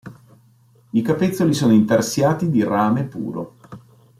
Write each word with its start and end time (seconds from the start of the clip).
I 0.93 1.01
capezzoli 1.03 1.53
sono 1.53 1.73
intarsiati 1.73 2.49
di 2.49 2.63
rame 2.63 3.03
puro. 3.03 3.57